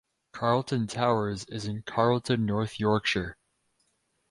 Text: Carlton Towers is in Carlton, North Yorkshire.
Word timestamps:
Carlton 0.31 0.87
Towers 0.87 1.45
is 1.45 1.65
in 1.67 1.83
Carlton, 1.83 2.43
North 2.43 2.79
Yorkshire. 2.79 3.37